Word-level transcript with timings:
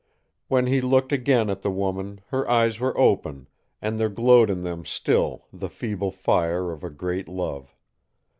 When 0.47 0.65
he 0.65 0.81
looked 0.81 1.11
again 1.11 1.47
at 1.51 1.61
the 1.61 1.69
woman, 1.69 2.21
her 2.29 2.49
eyes 2.49 2.79
were 2.79 2.97
open, 2.97 3.47
and 3.83 3.99
there 3.99 4.09
glowed 4.09 4.49
in 4.49 4.61
them 4.61 4.83
still 4.83 5.45
the 5.53 5.69
feeble 5.69 6.09
fire 6.09 6.71
of 6.71 6.83
a 6.83 6.89
great 6.89 7.27
love. 7.29 7.75